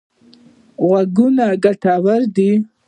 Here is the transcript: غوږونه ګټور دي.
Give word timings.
غوږونه 0.87 1.45
ګټور 1.63 2.21
دي. 2.35 2.51